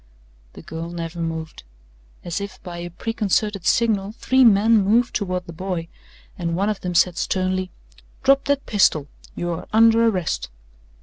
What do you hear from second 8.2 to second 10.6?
"Drop that pistol. You are under arrest.'